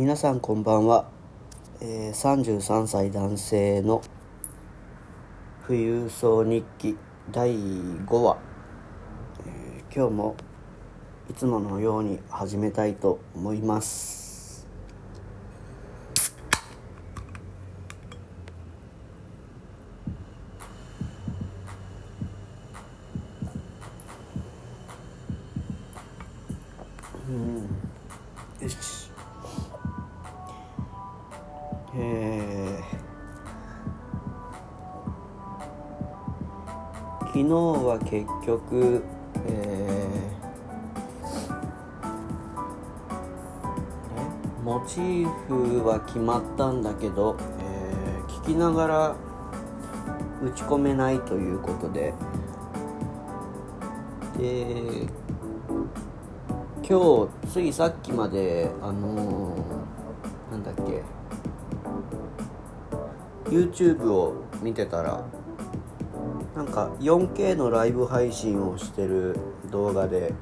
[0.00, 1.10] 皆さんこんばんは、
[1.82, 4.00] えー、33歳男性の
[5.66, 6.96] 富裕層日記
[7.30, 8.38] 第5話、
[9.46, 10.36] えー、今日も
[11.28, 14.19] いつものように始めたいと思います。
[37.40, 39.02] 昨日は結局、
[39.46, 49.16] えー、モチーフは決まったんだけど、えー、聞きながら
[50.42, 52.12] 打ち込めないということで。
[54.36, 55.08] で
[56.86, 61.02] 今日ついさっきまであのー、なんだっけ
[63.48, 65.24] YouTube を見てたら
[66.60, 69.34] なんか 4K のライブ配信をしてる
[69.70, 70.34] 動画で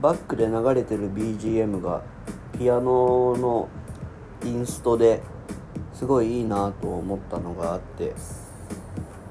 [0.00, 2.04] バックで流れてる BGM が
[2.56, 3.68] ピアノの
[4.44, 5.22] インストで
[5.92, 8.14] すごいいいなと思ったのがあって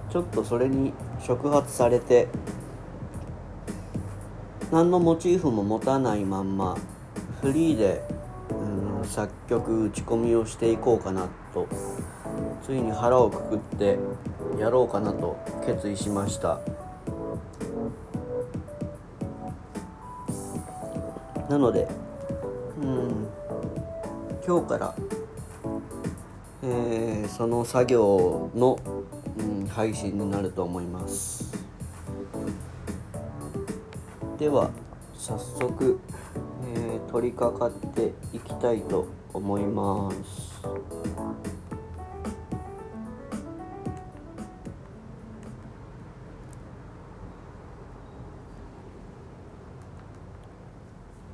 [0.09, 2.27] ちょっとそれに触発されて
[4.73, 6.77] 何のモチーフも持たないまんま
[7.39, 8.03] フリーで、
[8.49, 11.65] うん、作曲打ち込みをしていこうかなと
[12.69, 13.97] ついに腹をくくって
[14.59, 16.59] やろうかなと決意しました。
[21.49, 21.87] なので
[22.79, 23.27] うん
[24.45, 24.95] 今日から、
[26.61, 28.77] えー、その作業の、
[29.39, 31.51] うん、配信になると思います。
[34.37, 34.69] では
[35.15, 35.99] 早速、
[36.75, 40.98] えー、取り掛かっていきたいと思います。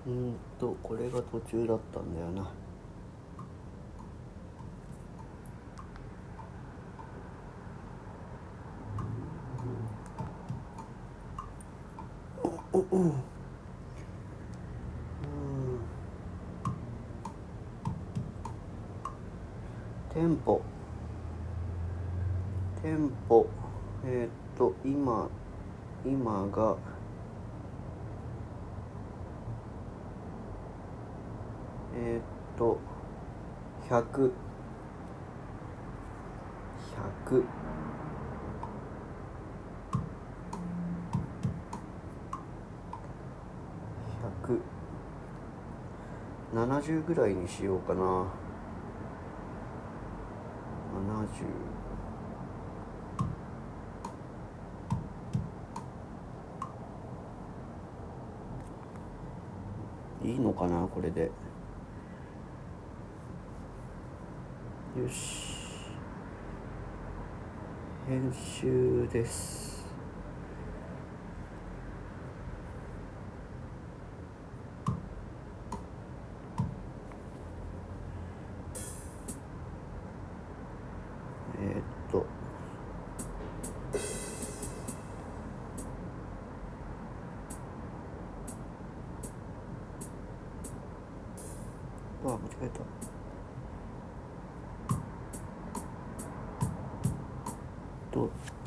[0.08, 2.52] うんとこれが途中だったんだよな。
[12.74, 13.14] うん。
[20.14, 20.62] テンポ
[22.82, 23.48] テンポ
[24.06, 25.28] えー、っと今
[26.06, 26.78] 今が
[31.98, 32.22] えー、っ
[32.58, 32.80] と
[33.90, 34.32] 100
[37.28, 37.44] 100
[46.54, 48.02] 70ぐらいにしようかな。
[50.96, 51.28] 70
[60.24, 61.30] いいのかなこれで。
[64.98, 65.58] よし。
[68.08, 69.75] 編集です。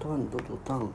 [0.00, 0.93] ドタンドド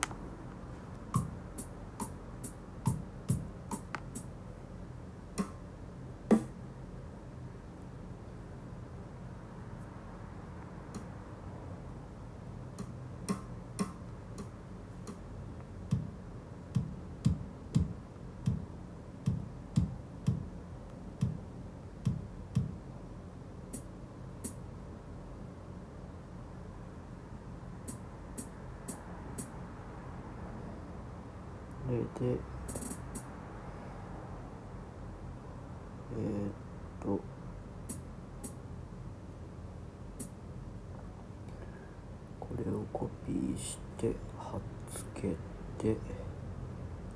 [43.04, 44.62] コピーして貼っ
[44.96, 45.36] つけ
[45.78, 45.98] て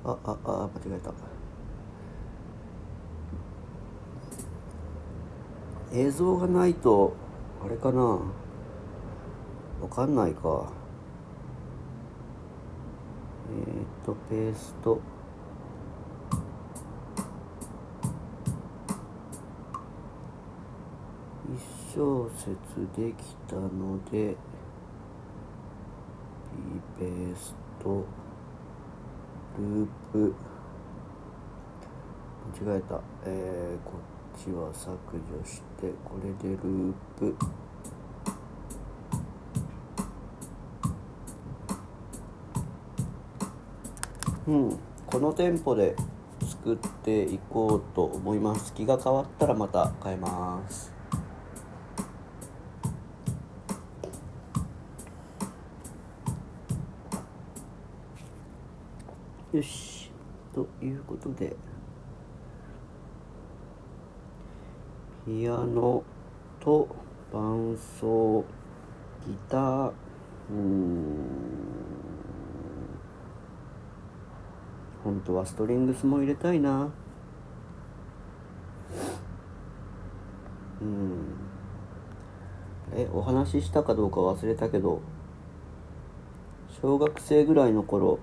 [0.04, 1.14] あああ間違えた。
[5.90, 7.14] 映像がないと
[7.64, 8.02] あれかな。
[8.02, 8.20] わ
[9.88, 10.70] かんないか。
[13.50, 15.00] えっ、とペースト。
[21.50, 22.54] 一小節
[22.94, 24.36] できたので
[26.98, 28.04] B ベースと
[29.58, 30.34] ループ。
[32.64, 33.92] 間違えた、えー、こ
[34.36, 34.96] っちは削
[35.42, 37.36] 除してこれでループ。
[44.46, 44.78] うん。
[45.06, 45.94] このテンポで
[46.40, 48.72] 作っていこうと思います。
[48.72, 50.97] 気が変わったらまた変えます。
[59.50, 60.10] よし。
[60.52, 61.56] ということで
[65.24, 66.02] ピアノ
[66.60, 66.88] と
[67.32, 68.44] 伴奏
[69.26, 69.92] ギター。
[70.50, 71.16] うん。
[75.02, 76.90] 本当はストリングスも入れたいな。
[80.82, 81.38] うん。
[82.94, 85.00] えお話ししたかどうか忘れたけど
[86.82, 88.18] 小学生ぐらいの頃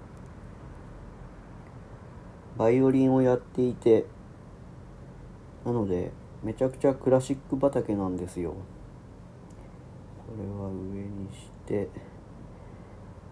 [2.58, 4.06] バイオリンをやっていて
[5.66, 6.12] なので
[6.44, 8.52] めちゃくちゃクラシック畑なんですよ。
[8.52, 11.90] これは上にして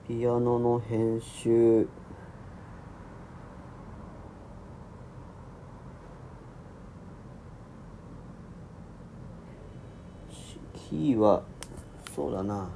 [0.08, 1.88] ピアノの編集。
[10.90, 11.42] キーは
[12.16, 12.70] そうだな。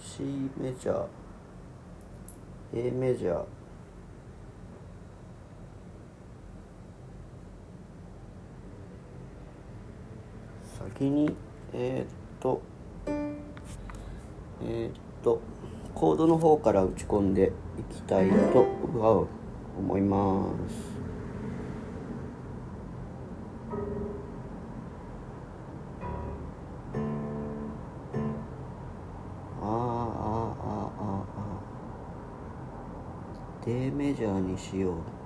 [0.00, 0.22] C
[0.56, 1.21] メジャー。
[2.74, 3.44] A メジャー。
[10.78, 11.34] 先に
[11.74, 12.62] えー、っと
[14.64, 14.92] えー、っ
[15.22, 15.40] と
[15.94, 18.66] コードの方から打ち込んでいきたいと
[19.78, 20.91] 思います。
[33.64, 35.21] 低メジャーにしよう。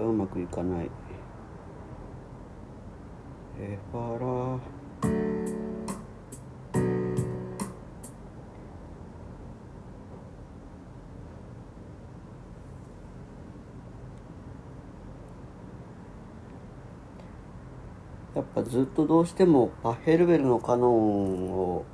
[0.00, 0.90] うまくいかない。
[3.58, 4.58] えファラ。
[18.34, 21.84] やっぱずっとどうしてもパッヘルベルのカノンを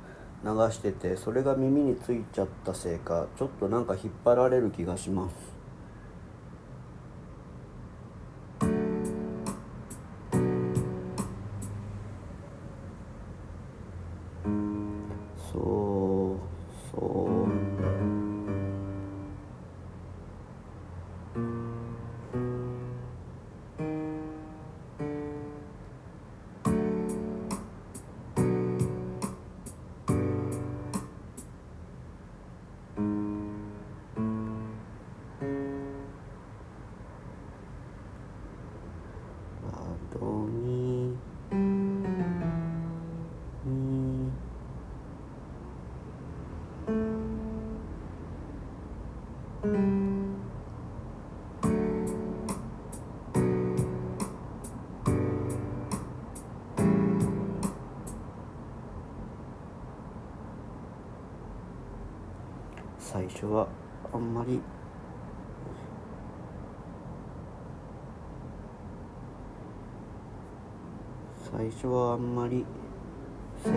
[0.43, 5.50] 流しててそれが耳についちゃったせいかちょっとなんか引っ張られる気がします。
[49.63, 49.69] 最
[63.27, 63.67] 初は
[64.11, 64.59] あんまり
[71.51, 72.65] 最初はあんまり
[73.63, 73.69] セ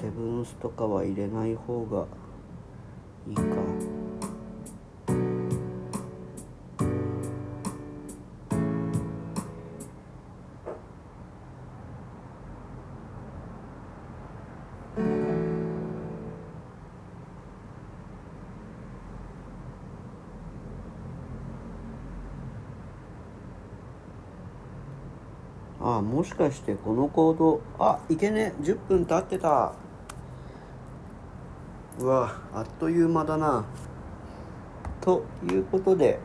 [0.00, 2.06] セブンスとかは入れない方が
[3.26, 3.95] いいか。
[26.02, 29.72] もしかしてこのコードあいけね10分経ってた。
[31.98, 33.64] うわあっという間だな。
[35.00, 36.18] ということで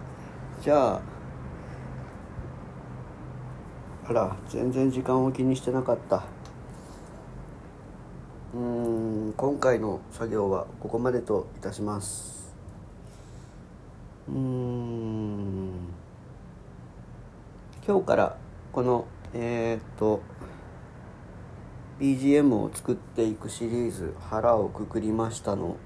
[0.62, 1.02] じゃあ
[4.08, 6.24] あら全然時間を気にしてなかった。
[8.54, 12.54] うん今回の作業はここまでといたします。
[14.28, 15.72] うん
[17.88, 18.38] 今日から
[18.72, 20.22] このえー、っと
[22.00, 25.78] BGM を作っていくシリーズ「腹をくくりましたの」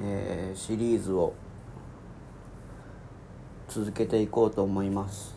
[0.00, 1.34] えー、シリーズを
[3.66, 5.36] 続けていこうと思います。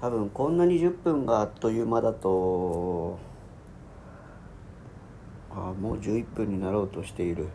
[0.00, 3.18] 多分こんなに10分があっという間だと
[5.54, 7.46] あもう11分になろうとしている。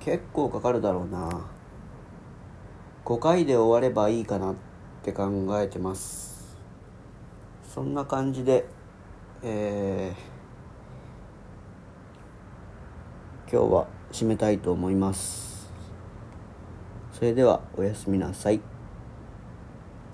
[0.00, 1.46] 結構かかるだろうな。
[3.06, 4.54] 5回で終わればいいかなっ
[5.02, 6.35] て考えてます。
[7.76, 8.64] そんな感じで
[9.42, 15.70] えー、今日は締めたいと思います。
[17.12, 18.75] それではおやすみなさい。